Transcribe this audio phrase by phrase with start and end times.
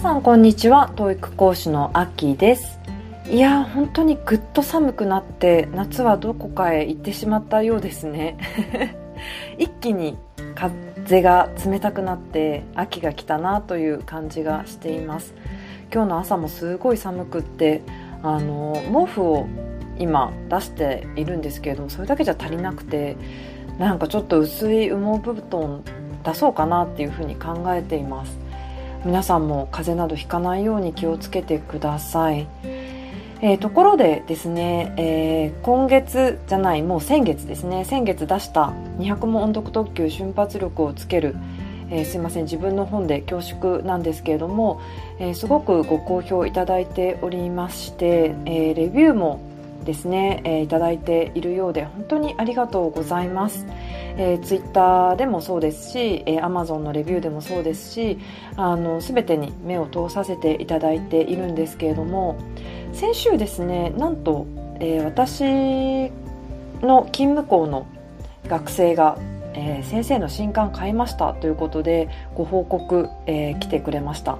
[0.00, 0.90] 皆さんこんにちは。
[0.96, 2.80] TOEIC 講師のアッキです。
[3.30, 8.38] いや本当にぐっと寒くなって夏はどこかへ行ってしまったようですね。
[9.60, 10.16] 一気に
[10.54, 15.34] 風が冷たくなって秋が来たなという感じがしています。
[15.92, 17.82] 今日の朝もすごい寒くって
[18.22, 19.46] あの毛布を
[19.98, 23.18] 今出しているんですけれどもそれだけじゃ足りなくて
[23.78, 25.82] なんかちょっと薄い羽毛布団
[26.24, 28.49] 出そうかなっていうふうに考えています。
[29.04, 32.46] 皆さんも風邪などひかないように気をつけてください、
[33.40, 37.84] えー、ところでですね、えー、今月じゃないもう先月ですね。
[37.84, 41.36] 先月出した200問音読特急瞬発力をつける
[41.90, 44.80] えー、すいません自分の本で恐縮なんですけれども、
[45.18, 49.40] え、すごくご好評いただいておりまして、え、レビューも
[49.84, 53.66] ですね、えー、いただいているようで本当にありがとうございます、
[54.16, 58.18] えー、ツイッターでもそうですし、えー、Amazon のレビューでもそうですし
[58.56, 62.38] あの全てに目を通させていただいているんですけれども
[62.92, 64.46] 先週ですねなんと、
[64.80, 66.10] えー、私
[66.84, 67.86] の勤務校の
[68.46, 69.16] 学生が、
[69.54, 74.38] えー、先生の新刊買いましたということでご報告、えー、来てくれました。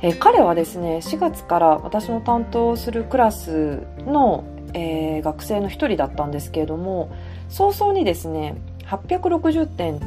[0.00, 7.10] えー、彼はですね4月から私の担当するクラスの、えー、学生の一人だったんですけれども
[7.48, 10.00] 早々にですね860点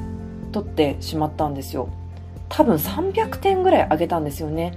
[0.51, 1.89] 取ってしまったんですよ。
[2.49, 4.73] 多分300点ぐらい上げたんですよね。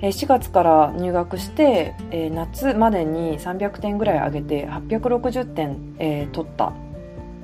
[0.00, 6.72] 4月から入学して、えー、夏までに300点ぐらい上げて860点、えー、取った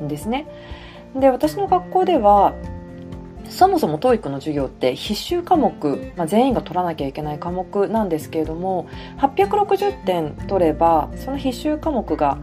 [0.02, 0.46] んですね。
[1.18, 2.54] で私の学校では
[3.48, 12.38] そもそも TOEIC の授業って必修科目、まあ、全員が取らなきゃいけない科目なんですけれども860点取ればその必修科目が、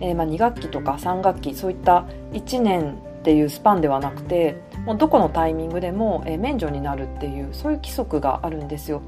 [0.00, 9.02] えー、まあ2学期とか3学期そういった1年っていうスパンではなくてもうどこのタイミングでも、免除になるっていうそういう規則があるんですよ。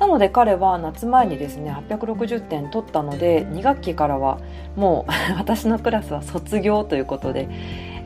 [0.00, 4.40] なので彼は夏前にですね860点取ったので2学期からは
[4.74, 7.48] もう 私のクラスは卒業ということで、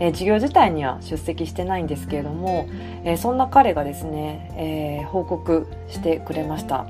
[0.01, 2.69] えー、授業自体には出席してないんですけれども、
[3.05, 6.87] えー、そんな彼がですね、えー、報告してくれました。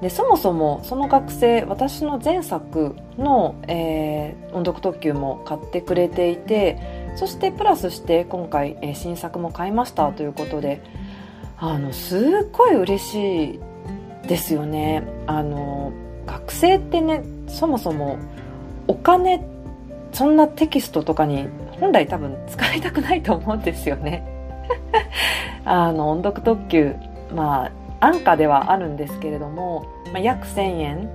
[0.00, 6.78] でそもそもその学生私の前作の、えー、音読特急も買ってくれていて
[7.16, 10.80] そしてプラスして今回、えー、新作も買いましたということで
[11.56, 12.20] あのすっ
[12.52, 13.60] ごい嬉しい
[14.28, 15.02] ですよね。
[15.26, 15.92] あの
[16.26, 18.18] 学生ってねそもそも
[18.86, 19.44] お金
[20.12, 21.48] そんなテキストとかに
[21.80, 24.24] 本来多分使いたくないと思うんですよね。
[25.64, 26.94] あの音読特急
[27.34, 31.10] まあ安価ではあるんですけれども、まあ、約1000円。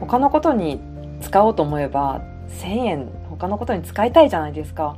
[0.00, 0.80] 他のことに
[1.20, 4.96] 使おうと思えば1000円他のことに使いたいじゃないですか。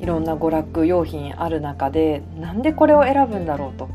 [0.00, 3.88] いろんな娯楽用品ある中でなんでこれを選ぶんだろうと。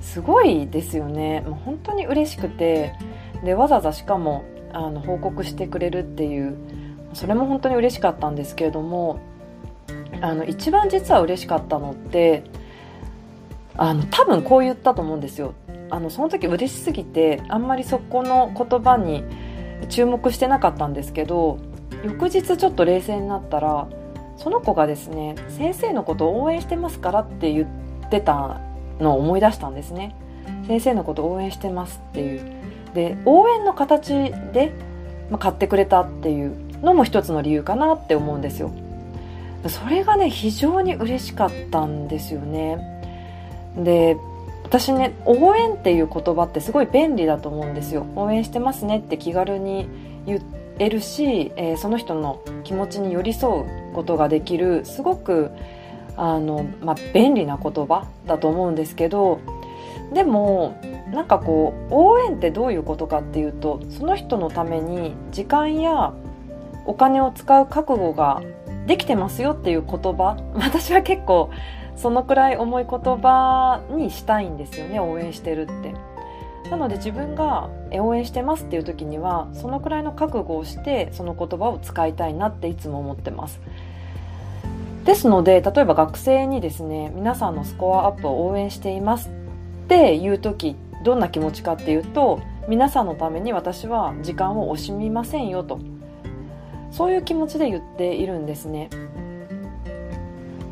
[0.00, 1.40] すごいですよね。
[1.46, 2.92] もう本当に嬉しくて。
[3.44, 6.56] でわざわざしかもあの報告してくれるっていう
[7.14, 9.20] それも本当に嬉しかったんですけれども
[10.20, 12.44] あの一番実は嬉しかったのって
[13.76, 15.54] あの多分こう言ったと思うんですよ。
[15.90, 19.22] あのその時嬉しすぎてあんまりそこの言葉に
[19.88, 21.58] 注目してなかったんですけど
[22.04, 23.86] 翌日ちょっと冷静になったら
[24.36, 28.60] その子がですね先生のことを応援してますからって言ってた
[28.98, 30.16] のを思い出したんですね。
[30.66, 32.40] 先生のこと応援してますっていう。
[32.94, 34.72] で応援の形で、
[35.30, 36.54] まあ、買ってくれたっていう
[36.84, 38.70] のも一つの理由かなって思うんですよ。
[39.68, 42.78] それがね非常に嬉しかったんですよね。
[43.76, 44.16] で
[44.64, 48.06] 私ね応援っていう言葉ってすごい便利だと思うんですよ。
[48.14, 49.88] 応援してますねって気軽に
[50.26, 50.42] 言
[50.78, 55.50] えるし、えー、その人の気持ちに寄り添うことができるすごく
[56.16, 59.40] あの、まあ、便利な言葉だと思うんですけど
[60.12, 60.76] でも
[61.12, 66.12] なんかこう応援ってどういうことかっていうとその人のために時間や
[66.86, 68.42] お金を使う覚悟が
[68.86, 70.36] できてますよっていう言葉。
[70.54, 71.50] 私は結構
[71.96, 75.00] そのくらい重い言葉にしたいんですよね。
[75.00, 75.94] 応援してるって。
[76.70, 83.60] なので自分が応援してますっていう時にはそのくらいの覚悟をしてその言葉を使いたいなっていつも思ってます。
[85.04, 95.78] ですので例えば学生にですね皆さんのスコアアップを応援していますっていう時どんな気持ちかっていうと皆さんのために私は時間を惜しみませんよと
[96.94, 98.88] そういう気持ちで言っているんですね。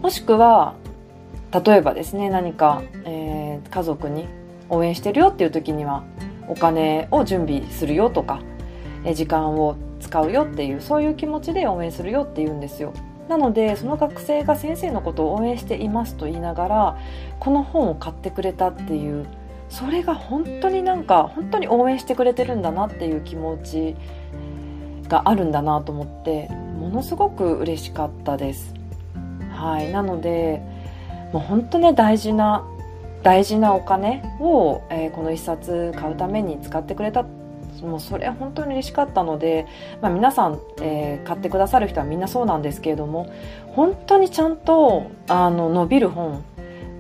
[0.03, 0.75] もしくは
[1.53, 4.27] 例えばですね何か、えー、家族に
[4.69, 6.05] 応援してるよっていう時には
[6.47, 8.41] お金を準備するよとか、
[9.05, 12.93] えー、時間を使うよっていうそういう気持ちで応援するよって言うんですよ。
[13.29, 16.99] なのでその学生が先生のことを応援していますと言いながら
[17.41, 19.27] この本を買ってくれたっていう
[19.69, 23.97] それが本当になんか本当に応援してくれてるんだなっていう気持ち
[25.13, 26.49] があるんだなと思って
[26.81, 28.75] ものすごく嬉しかったです。
[29.55, 29.93] はい。
[29.93, 30.63] なので
[31.33, 32.65] もう本当ね大事な
[33.23, 37.25] 大事なお金を、えー、この1冊買うために使ってくれた
[37.83, 39.67] もうそれは本当に嬉しかったので、
[40.01, 43.33] まあ、皆さん、えー、買ってくださる人はみんなそうなんですけれども
[43.69, 46.43] 本当にちゃんとあの伸びる本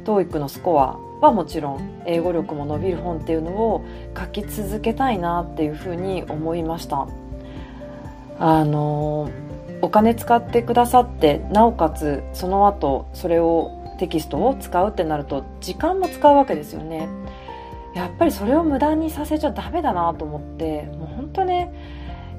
[0.05, 3.85] TOEIC のスコアはもちろん英語力も伸びる本っていうのを
[4.19, 7.07] 書き続けたいなっていうふうに思いました。
[8.45, 9.31] あの
[9.83, 17.09] お金使ってくださってなおかつその後それをテキストを使うってなると時間も使うわけですよね
[17.95, 21.73] やっぱりそれを無駄にさせちゃダメだなと思ってもう本当ね、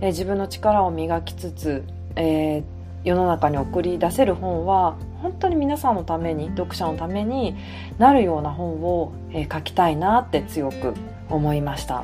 [0.01, 1.85] え自分の力を磨きつつ、
[2.17, 2.63] えー、
[3.05, 7.55] 世の中に送り出せる本は本当に皆さんのために読者のために
[7.97, 10.95] なるような本を、えー、書きたいなって強く
[11.29, 12.03] 思いました。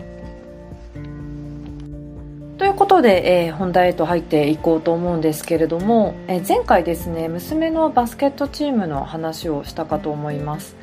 [2.59, 10.75] ということで、えー、本題へと入っていこうと思うんですけれども、えー、前回ですね娘のバスケットチームの話をしたかと思います。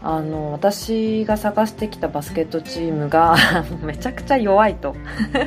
[0.00, 3.36] あの私が探してきたバスケットチームが
[3.82, 4.94] めちゃくちゃ弱いと。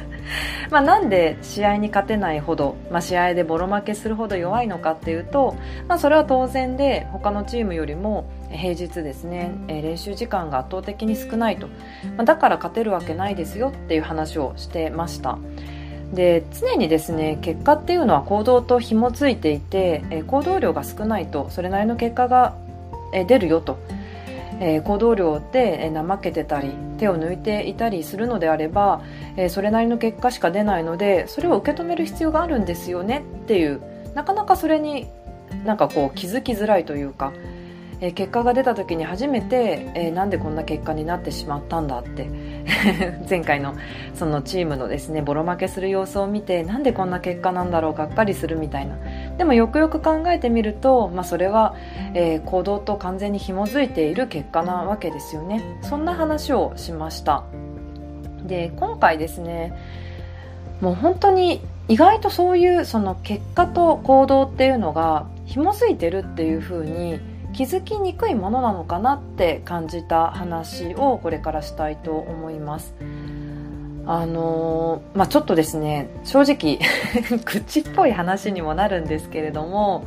[0.71, 5.55] まあなんで試合に勝てないほど、まあ、試合でボロ負けするほど弱いのかっていうと、
[5.87, 11.68] まあ、それは当然で他のチームよりも平日ですね練習時間が圧倒的に少ないと、
[12.18, 15.38] ま、だから勝てるわけないですよっていう話をしてました。
[16.13, 22.56] で常にですね結果っていうのは行動と紐づいていて行動量が少ないとそれなりの結果が
[23.13, 23.77] 出るよと。
[24.63, 26.69] え、行動量で怠けてたり
[27.00, 29.01] 手を抜いていたりするのであれば、
[29.36, 33.81] え、それなりの結果しか出ないのでそれを受け止める必要があるんですよねっていう
[34.13, 35.07] なかなかそれに
[35.65, 37.33] なんかこう気づきづらいというか、
[38.01, 42.27] えー、結果が出た時に初めて、えー、なんでこんな結果になってしまったんだって。
[43.30, 43.75] 前回の
[44.13, 48.98] そのチームのですねボロ負けする様子を見てなんでこんな結果なんだろうがっかりするみたいな。
[49.38, 51.75] でもよくよく考えてみると、まあ、それは、
[52.13, 55.63] えー、行動と完全に紐づいている結果なわけですよね。
[55.81, 57.44] そんな話をしました。
[58.44, 59.74] で今回ですね
[60.81, 67.19] もう本当に意外とそういうその結果と行動っていうのが紐づいてるっていう風に
[67.53, 72.94] 気づきにくいものなのかなって感じた話をこれからしたいと思います。
[74.06, 76.80] あの、まあ、ちょっとですね正直
[77.45, 80.06] 口っぽい話にもなるんですけれども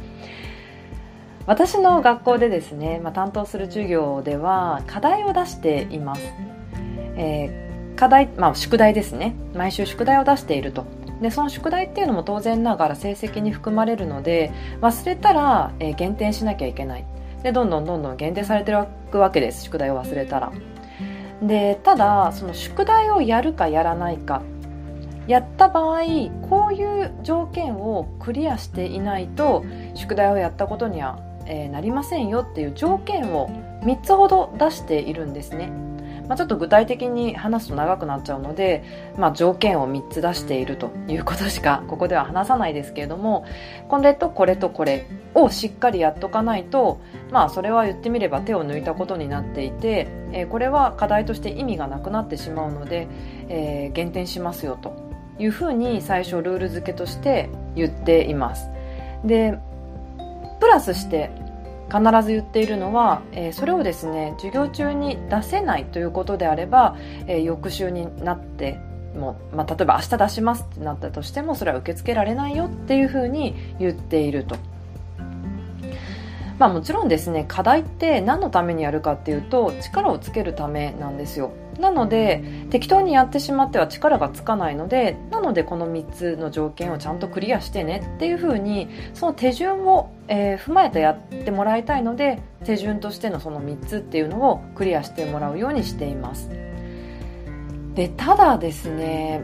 [1.46, 6.22] 私の学校でですね、まあ、担当する授業では課題を出しています、
[7.16, 9.34] えー、課題、まあ、宿題ですね。
[9.54, 10.84] 毎週宿題を出していると。
[11.20, 17.04] でその宿題っていうのも当然ながら成績に含まれるので忘れたら、えー、減点しなきゃいけない。
[17.44, 18.78] でどんどんどんどん限定されてる
[19.12, 19.64] わけです。
[19.64, 20.50] 宿題を忘れたら。
[21.42, 24.42] でただその宿題をやるかやらないか。
[25.26, 26.02] やった場合
[26.48, 29.64] こういう条件をクリアしていないと
[29.94, 33.48] 宿題をやったことには、えー、なりませんよっていう条件を
[33.82, 35.70] 3つほど出しているんですね。
[36.28, 38.82] まあ、ちょっと具体的に話すと長くなっちゃうので、
[39.18, 43.44] まあ、条件を3つ出しているということしか ここでは話さないですけれども
[43.88, 46.98] これとこれとこれをしっかりやっとかないと、
[47.30, 53.08] まあ、それは言ってみれば手を抜いたことになっていて、えー、これは課題として意味がなくなってしまうので、
[53.48, 54.92] えー、減点しますよと
[55.38, 58.70] いうふうに最初ルール付けとして言っています。
[59.24, 59.58] で
[60.60, 61.30] プラスして
[61.94, 66.96] 必ず言っているのは、えー、それをですね授業中に出せないということであれば、
[67.28, 68.78] えー、翌週になって
[69.14, 74.56] もまあ、例えば明日出しますってなったとしてもそれは受け付けられないよっていうふうに言っていると。
[76.58, 96.50] まあもちろんですね課題って何のためにやるかっていうと力をつけるためなんですよなので適当にやってしまっては力がつかないのでなのでこの3つの条件をちゃんとクリアしてねっていうふうにその手順を、えー、踏まえてやってもらいたいので手順としてのその3つっていうのをクリアしてもらうようにしています。
[97.94, 99.42] でただですね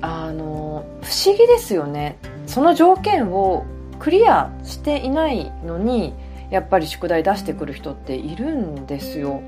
[0.00, 2.18] あの不思議ですよね。
[2.46, 3.64] その条件を
[3.98, 6.14] クリアしていないのに
[6.50, 9.42] やっぱり宿題出してくる人っているんですよ。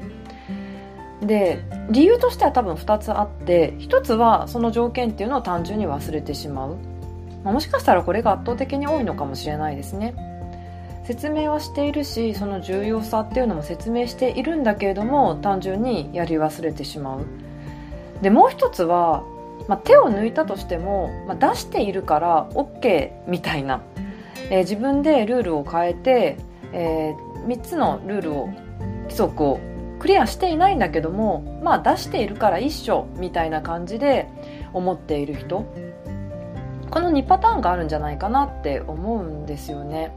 [1.23, 6.77] で理由としては多分2つあって1つはその条件っていうのを単純に忘れてしまう、
[7.45, 10.30] もしかしたらこれが圧倒的に多いのかもしれないですね。
[11.05, 17.27] 説明はしているしその重要さっていうのも説明しているんだけれども単純にやり忘れてしまう。
[18.23, 19.25] でもう一つは、
[19.67, 23.83] まあ、手を抜いたとしても、まあ、出しているから OK みたいな、
[24.51, 26.37] えー、自分でルールを変えて、
[26.73, 28.49] えー、3つのルールを
[29.05, 29.59] 規則を
[29.99, 34.29] クリアしていないんだけどもまあ出しているから一緒みたいな感じで
[34.73, 35.65] 思っている人。
[36.91, 40.13] この2パターンがあるんじゃないかなって思うんですよね。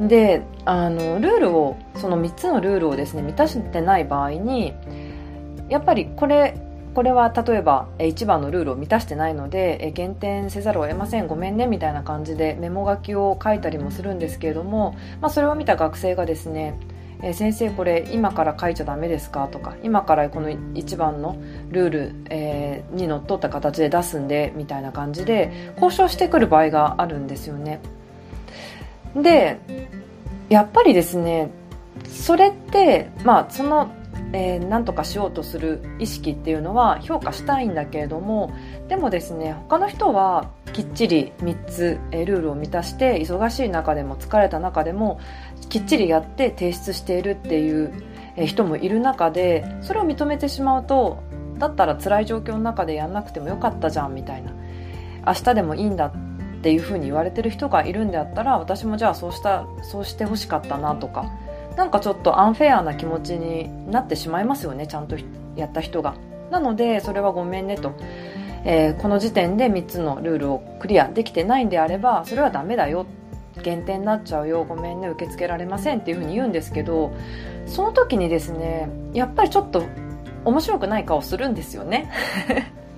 [0.00, 4.74] であのルールをその3つのルールをですね満たしてない場合に
[5.68, 6.60] やっぱりこれ
[6.94, 16.78] これは例えば1番のルールを満たしてないので減点せざるを得ませんごめんねみたいな感じでメモ書きを書いたりもするんですけれども、まあ、それを見た学生がですね
[17.34, 19.48] 先生これ今から書いちゃダメですか？
[19.48, 21.36] とか今からこの1番の
[21.68, 27.80] ルール、えー、にのっとった形で出すんでみたいな感じで交渉してくる場合があるんですよね。
[29.14, 29.58] で
[30.48, 31.50] やっぱりですね
[32.06, 33.90] それってまあその
[34.32, 38.52] えー、何とかしようとする意識っていうのは評価したいんだけれども
[38.88, 45.18] でもですね他の人はきっちり3つ、えー、ルールを満たして忙しい中でも疲れた中でも
[45.70, 47.92] きっちりやって提出しているっていう、
[48.36, 51.22] えー、人もいる中でそれを認めてしまうと
[51.58, 54.52] だったら辛い状況の中でやんなくてもよかったじゃんみたいな。
[55.26, 56.12] 明日でもいいんだ
[56.58, 61.30] っていうふうに言われてる人がいるんであったら私もじゃあそうしたそうしてほしかったなとか
[61.76, 65.16] なんかちょっとアンフェアな気持ちになってしまいますよねちゃんと
[65.54, 66.16] やった人が。
[66.50, 67.92] なのでそれはごめんねと、
[68.64, 73.06] えー、この時点で3つのルールをクリアできてないんであればそれはダメだよ。
[73.62, 74.64] 減点になっちゃうよ。
[74.64, 77.12] ごめんね受け付けられませんっていうふうに言うんですけど
[77.66, 79.84] その時にですねやっぱりちょっと
[80.44, 82.10] 面白くない顔するんですよね。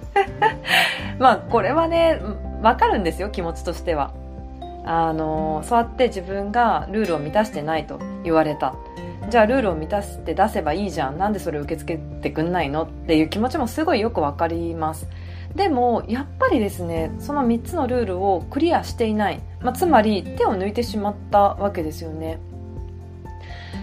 [1.19, 2.19] まあこれはね
[2.63, 4.13] わかるんですよ気持ちとしては。
[4.85, 8.75] あのそうやって自分がルールを満たしてないと言われた。
[9.29, 11.19] じゃあルールを満たして出せばいいじゃん。
[11.19, 15.07] なんでそれを受け付けてくんないのっていう気持ちもすごいよくわかります。
[15.55, 22.39] でもやっぱりですねその3つのルールをクリアしていない、まあ、つまり手を抜いてしまったわけですよね。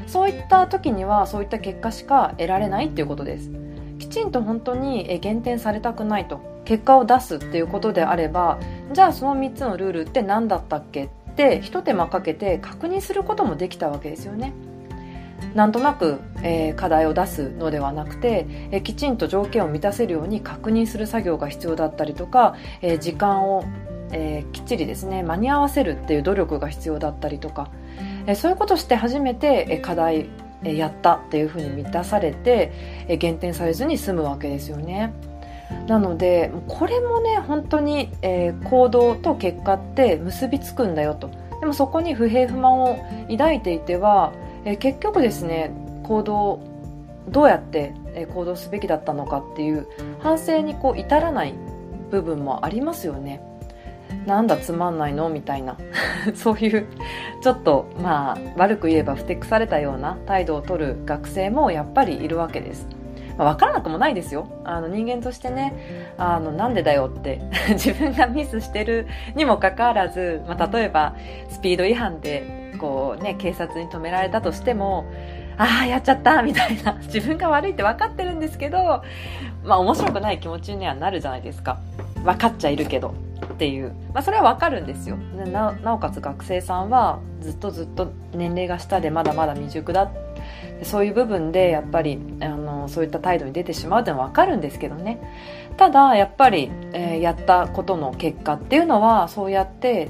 [0.07, 3.51] そういった時にはそういった結果しか得られないっていうことです。
[3.99, 6.39] きちんと本当に減点されたくないと。
[6.67, 8.59] 結果を出すっていうことであれば
[8.91, 14.53] じゃあその3つのルールって何だったっけってひと手間かけて確認することもできたわけですよね。
[15.55, 23.63] なんとなく、えー、課題を出すのではなくて、えー、きちんと条件を満たせるように確認する作業が必要だったりとか、えー、時間を、
[24.11, 27.69] えきっちりですね間に合わせるっていう努力が必要だったりとか、
[28.25, 30.29] えそういうことして初めて、え課題、
[30.63, 32.71] えやったっていうふうに満たされて、
[33.07, 35.13] え減点されずに済むわけですよね。
[35.87, 41.29] なのでこれもね本当に、えー、行動と結果って結びつくんだよと。
[41.59, 44.31] でもそこに不平不満を抱いていては、
[44.63, 45.71] えー、結局ですね
[46.03, 46.59] 行動
[47.29, 47.93] どうやって
[48.33, 49.87] 行動すべきだったのかっていう
[50.19, 51.53] 反省にこう至らない
[52.09, 53.41] 部分もありますよね。
[54.25, 55.77] なんだつまんないのみたいな。
[56.35, 56.87] そういう
[57.41, 62.87] ちょっとまあ悪く言えばふてくされたような態度をとる学生もやっぱりいるわけです。
[63.37, 64.47] まあ、分からなくもないですよ。
[64.63, 71.15] あの人間としてねあのなんでだよって 自分がミスしてるにもかかわらず、まあ、例えば
[71.49, 75.05] スピード違反でこう、ね、警察に止められたとしても
[75.57, 79.03] ああやっちゃったみたいな 自分が悪いって分かってるんですけど、
[79.63, 81.79] まあ、面白くない気持ちにはなるじゃないですか。
[82.23, 83.13] 分かっちゃいるけど。
[83.45, 85.17] っていう、まあ、それは分かるんですよ。
[85.17, 90.11] ななおかつ学生さんはずっとずっと年齢が下でまだまだ未熟だ。
[90.83, 95.19] そういう部分でやっぱりあのそういった態度に出てしまうってのは分かるんですけどね。
[95.77, 100.09] ただやっぱり、えー、やったことの結果っていうのはそうやって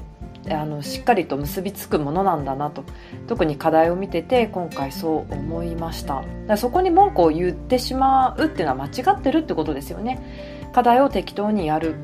[0.50, 2.84] あのしっかりと結びつくものなんだなと。
[3.26, 6.22] 特に課題を見てて今回そう思いました。
[6.46, 10.58] だそこに文句を言ってしまうっていうのは間違ってるってことですよね。
[10.72, 11.94] 課題を適当にやる、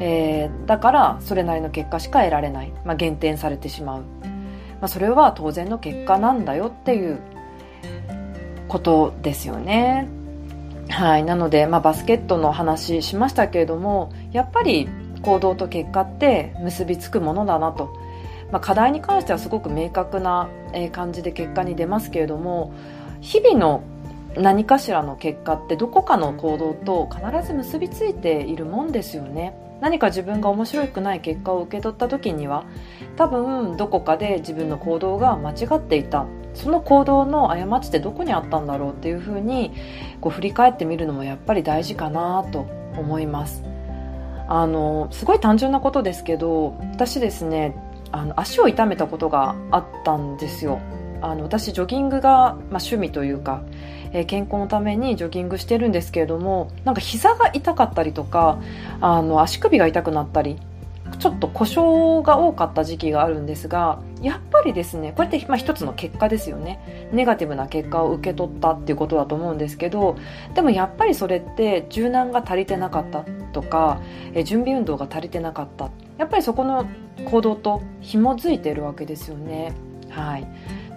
[0.00, 4.06] えー、だからそれなりの結果しか得られない、まあ、減点されてしまう、ま
[4.82, 7.18] あ、それは当然の結果なんだよっていう
[8.68, 10.08] ことですよね。
[10.90, 11.24] はい。
[11.24, 14.88] なので、まあ、バスケットの話しましたけれども、やっぱり
[15.22, 17.90] 行動と結果って結びつくものだなと。
[18.50, 20.48] まあ、課題に関してはすごく明確な
[20.92, 22.72] 感じで結果に出ますけれども、
[23.20, 23.82] 日々の
[24.36, 29.54] 何かしらの結果ってどこかの行動と必ず結びついているもんですよね。
[29.80, 32.64] 何か自分が面白くない結果を受け取った時には
[33.16, 36.26] 多分どこかで自分の行動が間違っていた。
[36.54, 39.72] その行動の過ちってどこにあったんだろうっていうふうに
[40.20, 42.66] こう振り返ってみるのもやっぱり大事かなと
[42.96, 43.62] 思います。
[44.48, 47.76] あのすごい単純なことですけど私ですね
[48.10, 50.80] あの足を痛めたことがあったんですよ。
[51.20, 53.62] あの私ジョギングが、まあ、趣味というか、
[54.12, 58.60] えー、健康のためにジョギングしてるんですけれどもなんか膝が痛かったりとか
[59.00, 60.58] あの足首が痛くなったり
[61.18, 67.08] ちょっと故障が多かった時期があるんですがやっぱりですねこれってまあ一つの結果ですよね。
[67.12, 70.16] ネガティブな結果を受け取ったっていうことだと思うんですけど
[70.54, 74.00] でもやっぱりそれって柔軟が足りてなかったとか
[74.34, 75.90] え準備運動が足りてなかった。
[76.18, 76.86] やっぱりそこの
[77.24, 79.72] 行動と紐づいてるわけですよね。
[80.10, 80.46] はい。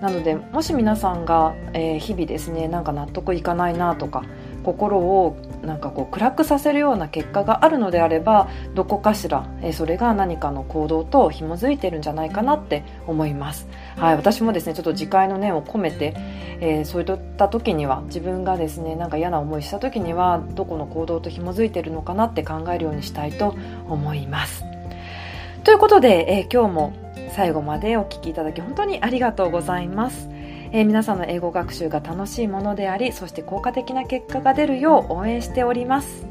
[0.01, 4.23] なのでもし皆さんが、えー、日々ですねなんか納得いかないなとか
[4.63, 16.15] 心をなんかこう暗くさせるような結果があるのであればどこかしら、えそれが何かの行動と紐づいてるんじゃないかなって思います、はい、私もですねちょっと自戒の念を込めて、
[16.59, 23.55] えー、そういった時には自分がですねなんか嫌な思いした時にはどこの行動と紐づいてるのかなって考えるようにしたいと
[23.87, 24.63] 思います。
[25.63, 27.00] ということで、えー、今日も
[27.31, 30.29] 最後までお聞きいただき本当にありがとうございます。
[30.73, 36.30] えー、皆さんの英語学習が楽しいものでありそして効果的な結果が出るよう応援しております。